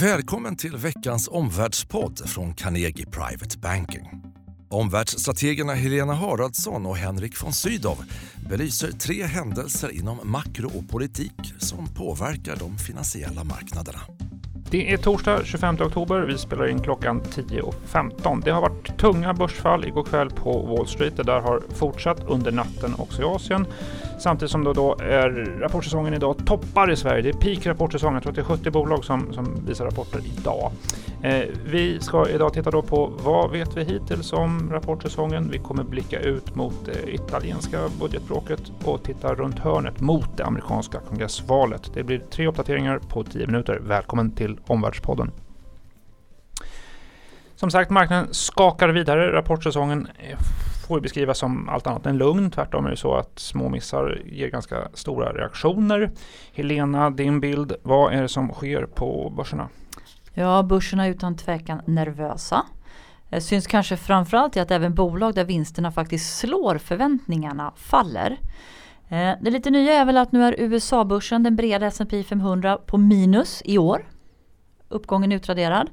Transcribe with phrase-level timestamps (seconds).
[0.00, 4.22] Välkommen till veckans omvärldspodd från Carnegie Private Banking.
[4.68, 7.98] Omvärldsstrategerna Helena Haraldsson och Henrik von Sydow
[8.50, 14.00] belyser tre händelser inom makro och politik som påverkar de finansiella marknaderna.
[14.70, 16.20] Det är torsdag 25 oktober.
[16.20, 18.42] Vi spelar in klockan 10.15.
[18.44, 21.16] Det har varit tunga börsfall igår kväll på Wall Street.
[21.16, 23.66] Det där har fortsatt under natten också i Asien.
[24.18, 27.22] Samtidigt som då, då är rapportsäsongen idag toppar i Sverige.
[27.22, 28.14] Det är peak rapportsäsong.
[28.14, 30.72] Jag tror att det är 70 bolag som, som visar rapporter idag.
[31.22, 35.50] Eh, vi ska idag titta då på vad vet vi hittills om rapportsäsongen.
[35.50, 41.00] Vi kommer blicka ut mot det italienska budgetbråket och titta runt hörnet mot det amerikanska
[41.00, 41.90] kongressvalet.
[41.94, 43.78] Det blir tre uppdateringar på 10 minuter.
[43.82, 45.30] Välkommen till Omvärldspodden.
[47.56, 49.32] Som sagt, marknaden skakar vidare.
[49.32, 50.08] Rapportsäsongen
[50.86, 52.50] får beskrivas som allt annat än lugn.
[52.50, 56.10] Tvärtom är det så att små missar ger ganska stora reaktioner.
[56.52, 57.72] Helena, din bild.
[57.82, 59.68] Vad är det som sker på börserna?
[60.34, 62.62] Ja, börserna är utan tvekan nervösa.
[63.28, 68.36] Det syns kanske framförallt i att även bolag där vinsterna faktiskt slår förväntningarna faller.
[69.08, 72.98] Eh, det lite nya är väl att nu är USA-börsen, den breda S&P 500 på
[72.98, 74.04] minus i år.
[74.88, 75.90] Uppgången utraderad.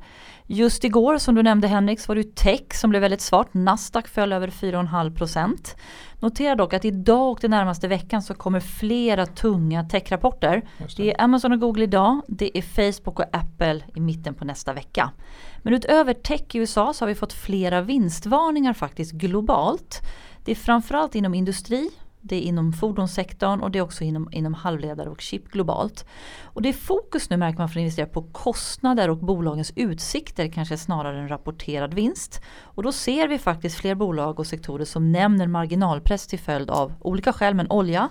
[0.47, 3.53] Just igår som du nämnde Henrik så var det tech som blev väldigt svart.
[3.53, 5.75] Nasdaq föll över 4,5%.
[6.19, 10.61] Notera dock att idag och den närmaste veckan så kommer flera tunga techrapporter.
[10.77, 10.97] Det.
[10.97, 12.21] det är Amazon och Google idag.
[12.27, 15.11] Det är Facebook och Apple i mitten på nästa vecka.
[15.57, 20.01] Men utöver tech i USA så har vi fått flera vinstvarningar faktiskt globalt.
[20.45, 21.89] Det är framförallt inom industri
[22.25, 26.05] det är inom fordonssektorn och det är också inom, inom halvledare och chip globalt.
[26.43, 30.77] Och det är fokus nu märker man för investerare på kostnader och bolagens utsikter kanske
[30.77, 32.41] snarare än rapporterad vinst.
[32.61, 36.93] Och då ser vi faktiskt fler bolag och sektorer som nämner marginalpress till följd av
[36.99, 38.09] olika skäl men olja,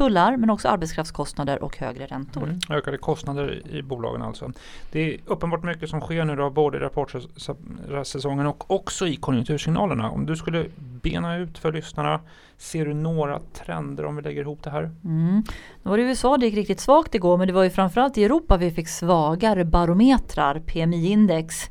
[0.00, 2.42] tullar men också arbetskraftskostnader och högre räntor.
[2.42, 4.52] Mm, ökade kostnader i bolagen alltså.
[4.92, 10.10] Det är uppenbart mycket som sker nu då, både i rapportsäsongen och också i konjunktursignalerna.
[10.10, 10.66] Om du skulle
[11.02, 12.20] bena ut för lyssnarna,
[12.58, 14.90] ser du några trender om vi lägger ihop det här?
[15.04, 15.42] Mm.
[15.82, 18.24] Nu var det USA det gick riktigt svagt igår men det var ju framförallt i
[18.24, 21.70] Europa vi fick svagare barometrar, PMI-index.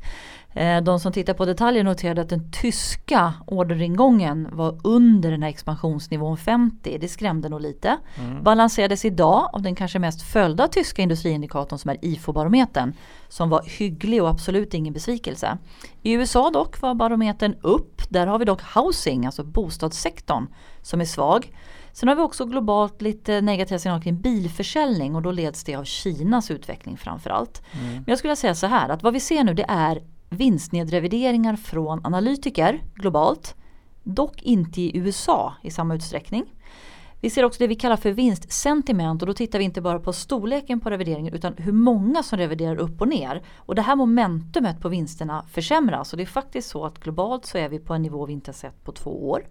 [0.54, 5.50] Eh, de som tittar på detaljer noterade att den tyska orderingången var under den här
[5.50, 6.98] expansionsnivån 50.
[7.00, 7.96] Det skrämde nog lite.
[8.18, 8.42] Mm.
[8.42, 12.92] Balanserades idag av den kanske mest följda tyska industriindikatorn som är IFO-barometern.
[13.28, 15.58] Som var hygglig och absolut ingen besvikelse.
[16.02, 18.02] I USA dock var barometern upp.
[18.08, 20.46] Där har vi dock housing, alltså bostadssektorn,
[20.82, 21.52] som är svag.
[21.92, 25.84] Sen har vi också globalt lite negativa signaler kring bilförsäljning och då leds det av
[25.84, 27.62] Kinas utveckling framförallt.
[27.72, 27.92] Mm.
[27.92, 32.06] Men jag skulle säga så här att vad vi ser nu det är vinstnedrevideringar från
[32.06, 33.54] analytiker globalt.
[34.02, 36.44] Dock inte i USA i samma utsträckning.
[37.22, 40.12] Vi ser också det vi kallar för vinstsentiment och då tittar vi inte bara på
[40.12, 43.42] storleken på revideringen utan hur många som reviderar upp och ner.
[43.56, 47.58] Och det här momentumet på vinsterna försämras och det är faktiskt så att globalt så
[47.58, 49.46] är vi på en nivå vi inte sett på två år.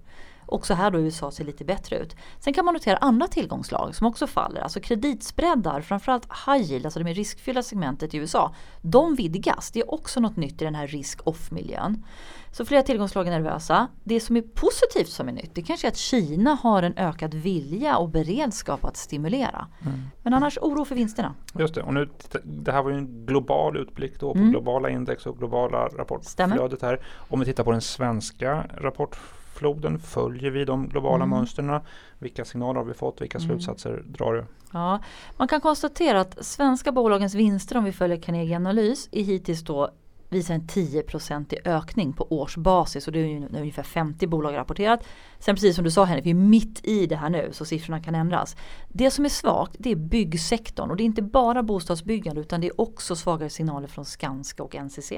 [0.52, 2.16] Också här då USA ser lite bättre ut.
[2.40, 4.62] Sen kan man notera andra tillgångslag som också faller.
[4.62, 8.56] Alltså kreditspreadar, framförallt high yield, alltså det mer riskfyllda segmentet i USA.
[8.82, 9.72] De vidgas.
[9.72, 12.04] Det är också något nytt i den här risk-off-miljön.
[12.52, 13.88] Så flera tillgångslag är nervösa.
[14.04, 17.34] Det som är positivt som är nytt det kanske är att Kina har en ökad
[17.34, 19.68] vilja och beredskap att stimulera.
[19.82, 20.00] Mm.
[20.24, 21.34] Men annars oro för vinsterna.
[21.60, 22.10] Just det, och nu,
[22.44, 24.52] det här var ju en global utblick då på mm.
[24.52, 27.02] globala index och globala rapportflödet här.
[27.16, 30.00] Om vi tittar på den svenska rapportflödet floden?
[30.00, 31.30] Följer vi de globala mm.
[31.30, 31.80] mönstren?
[32.20, 33.22] Vilka signaler har vi fått?
[33.22, 33.50] Vilka mm.
[33.50, 34.46] slutsatser drar du?
[34.74, 35.00] Ja,
[35.38, 39.92] man kan konstatera att svenska bolagens vinster om vi följer Carnegie Analys är hittills då
[40.30, 41.04] visar en 10
[41.50, 45.04] i ökning på årsbasis och det är ju ungefär 50 bolag rapporterat.
[45.40, 48.04] Sen precis som du sa Henrik, vi är mitt i det här nu så siffrorna
[48.04, 48.56] kan ändras.
[48.88, 52.68] Det som är svagt det är byggsektorn och det är inte bara bostadsbyggande utan det
[52.68, 55.14] är också svagare signaler från Skanska och NCC.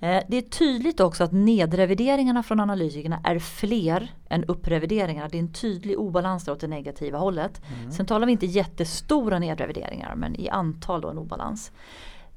[0.00, 5.28] Eh, det är tydligt också att nedrevideringarna från analytikerna är fler än upprevideringarna.
[5.28, 7.62] Det är en tydlig obalans åt det negativa hållet.
[7.78, 7.92] Mm.
[7.92, 11.72] Sen talar vi inte jättestora nedrevideringar men i antal då en obalans.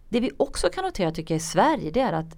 [0.09, 2.37] Det vi också kan notera tycker jag i Sverige det är att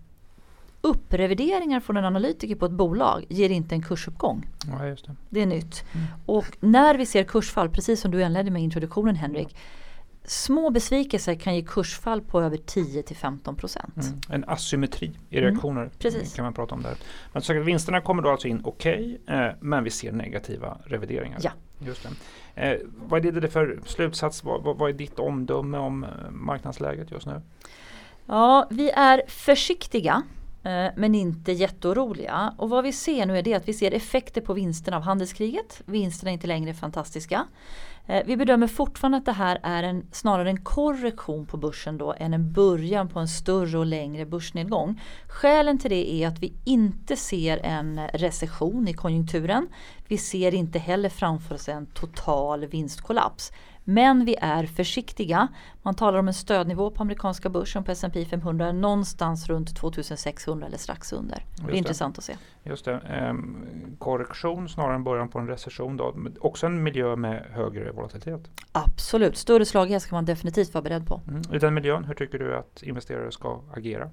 [0.81, 4.47] upprevideringar från en analytiker på ett bolag ger inte en kursuppgång.
[4.67, 5.15] Ja, det.
[5.29, 5.41] det.
[5.41, 5.83] är nytt.
[5.93, 6.07] Mm.
[6.25, 9.55] Och när vi ser kursfall, precis som du inledde med introduktionen Henrik,
[10.25, 13.95] små besvikelser kan ge kursfall på över 10 till 15 procent.
[13.95, 14.19] Mm.
[14.29, 15.49] En asymmetri i mm.
[15.49, 16.25] reaktioner mm.
[16.35, 16.95] kan man prata om där.
[17.33, 21.39] Men så vinsterna kommer då alltså in okej, okay, eh, men vi ser negativa revideringar.
[21.41, 21.51] Ja.
[21.79, 22.09] Just det.
[22.55, 24.43] Eh, vad är det för slutsats?
[24.43, 27.41] Vad, vad, vad är ditt omdöme om eh, marknadsläget just nu?
[28.25, 30.23] Ja, vi är försiktiga
[30.63, 32.53] eh, men inte jätteoroliga.
[32.57, 35.81] Och vad vi ser nu är det att vi ser effekter på vinsterna av handelskriget.
[35.85, 37.45] Vinsterna är inte längre fantastiska.
[38.11, 42.13] Eh, vi bedömer fortfarande att det här är en, snarare en korrektion på börsen då
[42.17, 45.01] än en början på en större och längre börsnedgång.
[45.27, 49.67] Skälen till det är att vi inte ser en recession i konjunkturen.
[50.07, 53.51] Vi ser inte heller framför oss en total vinstkollaps.
[53.83, 55.47] Men vi är försiktiga.
[55.81, 60.77] Man talar om en stödnivå på amerikanska börsen på S&P 500 någonstans runt 2600 eller
[60.77, 61.45] strax under.
[61.55, 61.77] det är det.
[61.77, 62.35] intressant att se.
[62.63, 62.97] Just det.
[62.97, 63.65] Ehm,
[63.99, 65.97] korrektion snarare än början på en recession.
[65.97, 66.15] Då.
[66.39, 68.41] Också en miljö med högre volatilitet.
[68.71, 71.21] Absolut, större slagighet ska man definitivt vara beredd på.
[71.27, 71.41] Mm.
[71.53, 74.09] I den miljön, hur tycker du att investerare ska agera?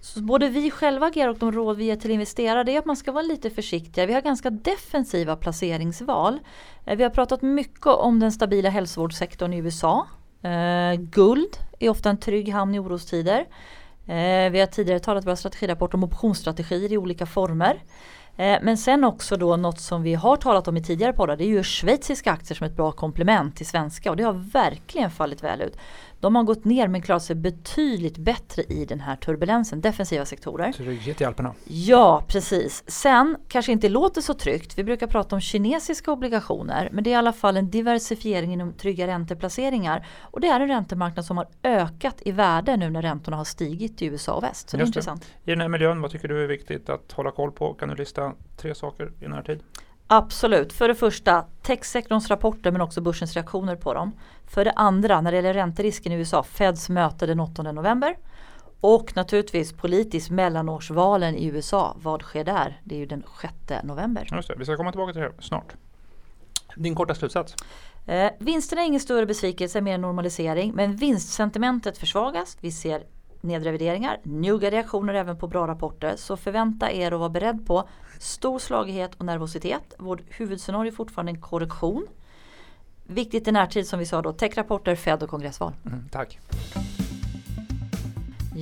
[0.00, 2.84] Så både vi själva agerar och de råd vi ger till investerare det är att
[2.84, 4.06] man ska vara lite försiktiga.
[4.06, 6.38] Vi har ganska defensiva placeringsval.
[6.86, 10.06] Eh, vi har pratat mycket om den stabila hälsovårdssektorn i USA.
[10.42, 13.46] Eh, guld är ofta en trygg hamn i orostider.
[14.06, 17.82] Eh, vi har tidigare talat i våra strategirapporter om optionsstrategier i olika former.
[18.38, 21.44] Eh, men sen också då något som vi har talat om i tidigare poddar det
[21.44, 25.42] är ju schweiziska aktier som ett bra komplement till svenska och det har verkligen fallit
[25.42, 25.76] väl ut.
[26.20, 30.72] De har gått ner men klarat sig betydligt bättre i den här turbulensen, defensiva sektorer.
[30.72, 31.54] Trygghet i Alperna.
[31.64, 32.84] Ja, precis.
[32.86, 34.78] Sen kanske inte låter så tryggt.
[34.78, 38.72] Vi brukar prata om kinesiska obligationer men det är i alla fall en diversifiering inom
[38.72, 40.06] trygga ränteplaceringar.
[40.20, 44.02] Och det är en räntemarknad som har ökat i värde nu när räntorna har stigit
[44.02, 44.70] i USA och väst.
[44.70, 45.24] Så det är intressant.
[45.44, 47.74] I den här miljön, vad tycker du är viktigt att hålla koll på?
[47.74, 49.60] Kan du lista tre saker i närtid?
[50.10, 50.72] Absolut.
[50.72, 54.12] För det första techsektorns rapporter men också börsens reaktioner på dem.
[54.46, 58.16] För det andra när det gäller ränterisken i USA, Feds möte den 8 november.
[58.80, 61.96] Och naturligtvis politiskt mellanårsvalen i USA.
[62.02, 62.80] Vad sker där?
[62.84, 64.28] Det är ju den 6 november.
[64.32, 65.74] Just det, vi ska komma tillbaka till det snart.
[66.76, 67.54] Din korta slutsats?
[68.06, 70.72] Eh, vinsterna är ingen större besvikelse, mer normalisering.
[70.74, 72.56] Men vinstsentimentet försvagas.
[72.60, 73.02] Vi ser
[73.40, 76.14] nedrevideringar, njugga reaktioner även på bra rapporter.
[76.16, 77.88] Så förvänta er att vara beredd på
[78.18, 79.94] stor slagighet och nervositet.
[79.98, 82.06] Vårt huvudscenario är fortfarande en korrektion.
[83.06, 85.72] Viktigt i närtid som vi sa då, techrapporter, Fed och kongressval.
[85.86, 86.38] Mm, tack.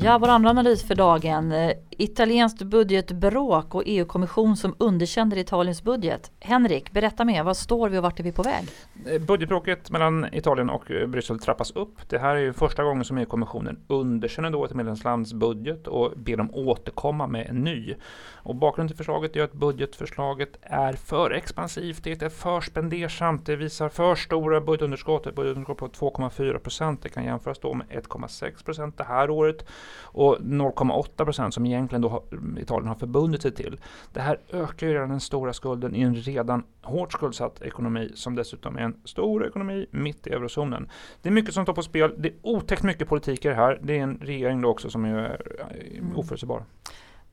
[0.03, 1.53] Ja, vår andra analys för dagen.
[1.53, 6.31] Eh, italienskt budgetbråk och EU-kommission som underkänner Italiens budget.
[6.41, 7.43] Henrik, berätta mer.
[7.43, 8.69] Var står vi och vart är vi på väg?
[9.07, 12.09] Eh, budgetbråket mellan Italien och eh, Bryssel trappas upp.
[12.09, 16.37] Det här är ju första gången som EU-kommissionen underkänner då ett medlemslands budget och ber
[16.37, 17.95] dem återkomma med en ny.
[18.35, 23.57] Och bakgrunden till förslaget är att budgetförslaget är för expansivt, det är för spendersamt, det
[23.57, 27.03] visar för stora budgetunderskott, ett budgetunderskott på 2,4 procent.
[27.03, 32.03] Det kan jämföras då med 1,6 procent det här året och 0,8 procent som egentligen
[32.03, 32.23] då har,
[32.59, 33.81] Italien har förbundit sig till.
[34.13, 38.35] Det här ökar ju redan den stora skulden i en redan hårt skuldsatt ekonomi som
[38.35, 40.89] dessutom är en stor ekonomi mitt i eurozonen.
[41.23, 42.15] Det är mycket som står på spel.
[42.19, 43.81] Det är otäckt mycket politik i det här.
[43.83, 46.65] Det är en regering då också som är eh, oförutsägbar.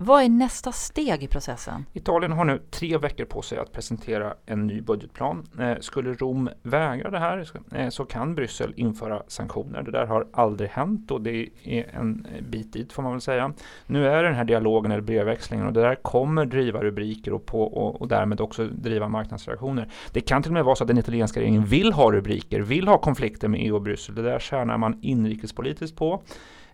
[0.06, 1.86] Vad är nästa steg i processen?
[1.94, 5.48] Italien har nu tre veckor på sig att presentera en ny budgetplan.
[5.60, 9.82] Eh, skulle Rom vägra det här eh, så kan Bryssel införa sanktioner.
[9.84, 13.54] Det där har aldrig hänt och det är en bit dit får man väl säga.
[13.86, 17.64] Nu är den här dialogen eller brevväxlingen och det där kommer driva rubriker och, på,
[17.64, 19.88] och, och därmed också driva marknadsreaktioner.
[20.12, 22.88] Det kan till och med vara så att den italienska regeringen vill ha rubriker, vill
[22.88, 24.16] ha konflikter med EU och Bryssel.
[24.16, 26.24] Det där tjänar man inrikespolitiskt på.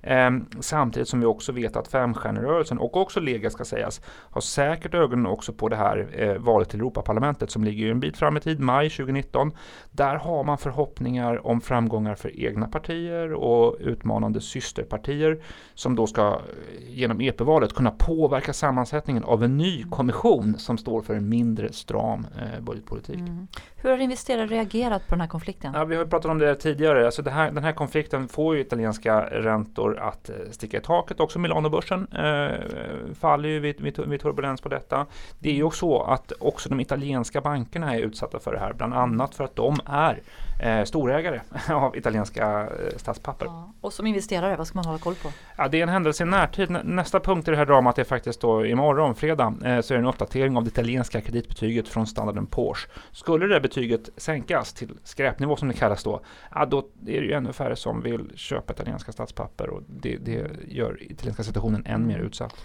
[0.02, 0.30] Eh,
[0.60, 5.26] samtidigt som vi också vet att femstjärnerörelsen och också Lega ska sägas har säkert ögonen
[5.26, 8.60] också på det här eh, valet till Europaparlamentet som ligger en bit fram i tid,
[8.60, 9.52] maj 2019.
[9.92, 15.44] Där har man förhoppningar om framgångar för egna partier och utmanande systerpartier
[15.74, 16.40] som då ska eh,
[16.88, 22.28] genom EP-valet kunna påverka sammansättningen av en ny kommission som står för en mindre stram
[22.38, 23.20] eh, budgetpolitik.
[23.20, 23.48] Mm.
[23.76, 25.74] Hur har investerare reagerat på den här konflikten?
[25.74, 27.06] Ja, vi har pratat om det tidigare.
[27.06, 31.20] Alltså det här, den här konflikten får ju italienska räntor att eh, sticka i taket.
[31.20, 35.06] Också Milanobörsen eh, faller ju vid, vid, vid, turbulens på detta.
[35.40, 38.74] Det är ju också så att också de italienska bankerna är utsatta för det här.
[38.74, 40.22] Bland annat för att de är
[40.60, 43.46] eh, storägare av italienska eh, statspapper.
[43.46, 43.74] Ja.
[43.82, 45.32] Och som investerare, vad ska man hålla koll på?
[45.58, 46.78] Ja, det är en händelse i närtid.
[46.84, 50.04] Nästa punkt i det här dramat är faktiskt då imorgon, fredag, eh, så är det
[50.04, 52.90] en uppdatering av det italienska kreditbetyget från standarden Porsche.
[53.12, 56.22] Skulle det betyget sänkas till skräpnivå som det kallas då,
[56.56, 60.52] ja, då är det ju ännu färre som vill köpa italienska statspapper och det, det
[60.68, 62.56] gör italienska situationen än mer utsatt.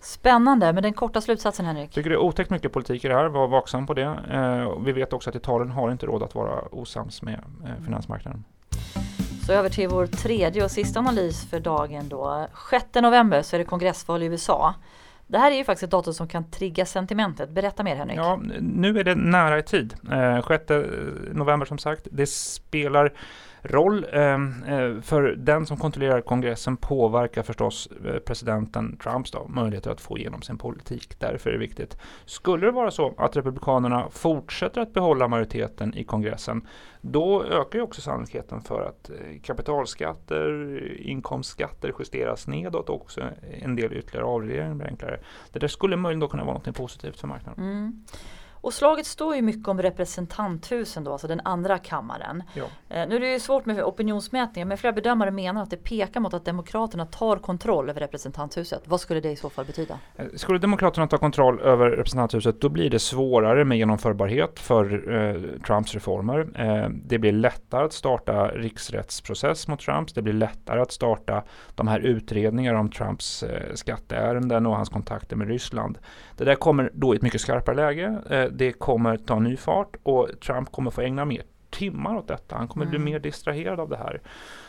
[0.00, 1.90] Spännande, men den korta slutsatsen Henrik?
[1.90, 4.18] tycker det är otäckt mycket politik i det här, var vaksam på det.
[4.30, 8.44] Eh, vi vet också att Italien har inte råd att vara osams med eh, finansmarknaden.
[9.46, 12.46] Så över till vår tredje och sista analys för dagen då.
[12.70, 14.74] 6 november så är det kongressval i USA.
[15.26, 17.50] Det här är ju faktiskt ett datum som kan trigga sentimentet.
[17.50, 18.18] Berätta mer Henrik.
[18.18, 19.94] Ja, nu är det nära i tid.
[20.12, 20.64] Eh, 6
[21.32, 22.08] november som sagt.
[22.10, 23.12] Det spelar
[23.62, 24.06] roll.
[24.12, 30.00] Ehm, eh, för den som kontrollerar kongressen påverkar förstås eh, presidenten Trumps då, möjligheter att
[30.00, 31.18] få igenom sin politik.
[31.18, 31.98] Därför är det viktigt.
[32.24, 36.66] Skulle det vara så att Republikanerna fortsätter att behålla majoriteten i kongressen,
[37.00, 43.22] då ökar ju också sannolikheten för att eh, kapitalskatter, inkomstskatter justeras nedåt och också
[43.62, 45.20] en del ytterligare avregleringar blir enklare.
[45.52, 47.64] Det där skulle möjligen då kunna vara något positivt för marknaden.
[47.64, 48.04] Mm.
[48.60, 52.42] Och slaget står ju mycket om representanthusen då, alltså den andra kammaren.
[52.54, 52.64] Ja.
[52.88, 56.20] Eh, nu är det ju svårt med opinionsmätningar men flera bedömare menar att det pekar
[56.20, 58.82] mot att Demokraterna tar kontroll över representanthuset.
[58.84, 59.98] Vad skulle det i så fall betyda?
[60.16, 65.60] Eh, skulle Demokraterna ta kontroll över representanthuset då blir det svårare med genomförbarhet för eh,
[65.66, 66.48] Trumps reformer.
[66.54, 70.14] Eh, det blir lättare att starta riksrättsprocess mot Trump.
[70.14, 71.42] Det blir lättare att starta
[71.74, 75.98] de här utredningarna om Trumps eh, skatteärenden och hans kontakter med Ryssland.
[76.36, 78.18] Det där kommer då i ett mycket skarpare läge.
[78.58, 82.56] Det kommer ta ny fart och Trump kommer få ägna mer timmar åt detta.
[82.56, 83.02] Han kommer mm.
[83.02, 84.20] bli mer distraherad av det här.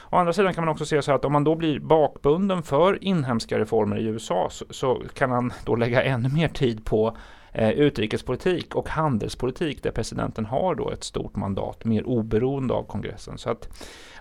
[0.09, 3.03] Å andra sidan kan man också se så att om man då blir bakbunden för
[3.03, 7.17] inhemska reformer i USA så, så kan han då lägga ännu mer tid på
[7.51, 13.37] eh, utrikespolitik och handelspolitik där presidenten har då ett stort mandat mer oberoende av kongressen.
[13.37, 13.69] Så att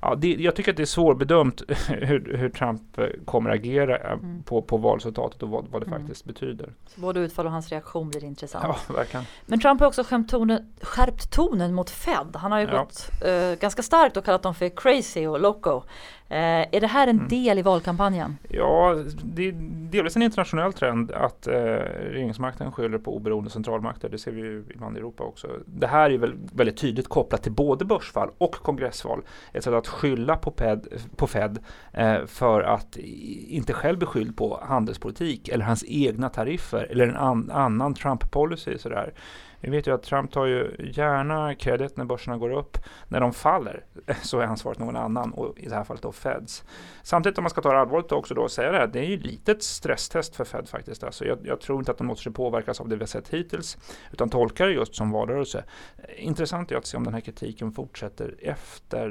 [0.03, 4.13] ja, det, jag tycker att det är svårbedömt hur, hur Trump eh, kommer agera eh,
[4.13, 4.43] mm.
[4.43, 6.01] på, på valresultatet och vad, vad det mm.
[6.01, 6.73] faktiskt betyder.
[6.87, 8.65] Så både utfall och hans reaktion blir intressant.
[8.89, 9.27] Ja, verkligen.
[9.47, 12.37] Men Trump har också tonen, skärpt tonen mot Fed.
[12.37, 12.79] Han har ju ja.
[12.79, 15.83] gått uh, ganska starkt och kallat dem för crazy och loco.
[16.31, 17.29] Eh, är det här en mm.
[17.29, 18.39] del i valkampanjen?
[18.49, 19.53] Ja, det är
[19.91, 24.09] delvis en internationell trend att eh, regeringsmakten skyller på oberoende centralmakter.
[24.09, 25.49] Det ser vi ju ibland i Europa också.
[25.67, 29.23] Det här är väl väldigt tydligt kopplat till både börsfall och kongressval.
[29.53, 31.59] Ett sätt att skylla på, PED, på Fed
[31.93, 37.17] eh, för att inte själv bli skylld på handelspolitik eller hans egna tariffer eller en
[37.17, 38.79] an, annan Trump-policy.
[38.79, 39.13] Sådär.
[39.61, 42.79] Vi vet ju att Trump tar ju gärna kredit när börserna går upp.
[43.09, 43.85] När de faller
[44.23, 46.65] så är ansvaret någon annan och i det här fallet då Feds.
[47.03, 49.05] Samtidigt om man ska ta det allvarligt också då och säga det här, det är
[49.05, 51.05] ju ett litet stresstest för Fed faktiskt.
[51.05, 53.29] Alltså jag, jag, tror inte att de låter sig påverkas av det vi har sett
[53.29, 53.79] hittills
[54.13, 55.65] utan tolkar det just som valrörelse.
[56.17, 59.09] Intressant är att se om den här kritiken fortsätter efter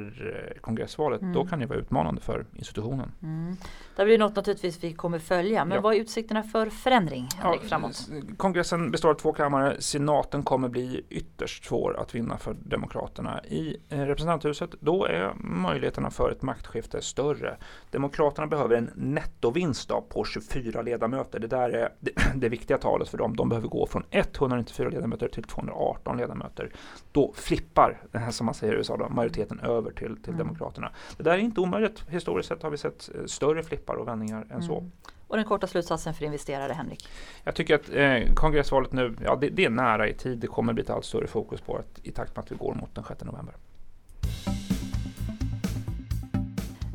[0.53, 1.21] eh, kongressvalet.
[1.21, 1.33] Mm.
[1.33, 3.11] Då kan det vara utmanande för institutionen.
[3.23, 3.57] Mm.
[3.95, 5.65] Det blir något naturligtvis vi kommer följa.
[5.65, 5.81] Men ja.
[5.81, 8.09] vad är utsikterna för förändring ja, framåt?
[8.37, 9.81] Kongressen består av två kammare.
[9.81, 13.43] Senaten kommer bli ytterst svår att vinna för Demokraterna.
[13.43, 17.57] I eh, representanthuset då är möjligheterna för ett maktskifte större.
[17.91, 21.39] Demokraterna behöver en nettovinst på 24 ledamöter.
[21.39, 21.89] Det där är
[22.35, 23.35] det, viktiga talet för dem.
[23.35, 26.71] De behöver gå från 194 ledamöter till 218 ledamöter.
[27.11, 28.01] Då flippar,
[28.31, 30.37] som man säger i USA, då, majoriteten över till, till mm.
[30.37, 30.91] Demokraterna.
[31.17, 32.03] Det där är inte omöjligt.
[32.09, 34.61] Historiskt sett har vi sett eh, större flippar och vändningar än mm.
[34.61, 34.83] så.
[35.27, 37.09] Och den korta slutsatsen för investerare, Henrik?
[37.43, 40.37] Jag tycker att eh, kongressvalet nu, ja det, det, är nära i tid.
[40.37, 42.73] Det kommer bli ett allt större fokus på det i takt med att vi går
[42.73, 43.55] mot den 6 november.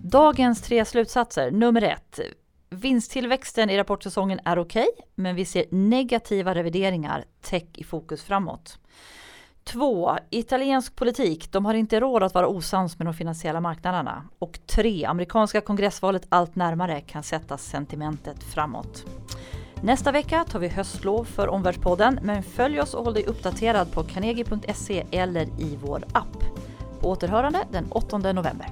[0.02, 1.50] Dagens tre slutsatser.
[1.50, 2.20] Nummer ett.
[2.70, 8.78] Vinsttillväxten i rapportsäsongen är okej, okay, men vi ser negativa revideringar, tech i fokus framåt.
[9.64, 10.16] 2.
[10.30, 14.24] Italiensk politik, de har inte råd att vara osams med de finansiella marknaderna.
[14.38, 15.04] Och 3.
[15.04, 19.04] Amerikanska kongressvalet allt närmare kan sätta sentimentet framåt.
[19.82, 24.02] Nästa vecka tar vi höstlov för Omvärldspodden, men följ oss och håll dig uppdaterad på
[24.02, 26.44] carnegie.se eller i vår app.
[27.00, 28.68] På återhörande den 8 november.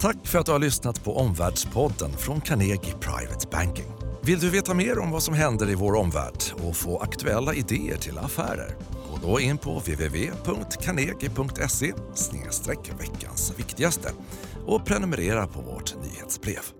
[0.00, 3.86] Tack för att du har lyssnat på Omvärldspodden från Carnegie Private Banking.
[4.22, 7.96] Vill du veta mer om vad som händer i vår omvärld och få aktuella idéer
[7.96, 8.76] till affärer?
[9.22, 11.92] Gå då in på www.carnegie.se
[12.98, 14.12] veckans viktigaste
[14.66, 16.75] och prenumerera på vårt nyhetsbrev.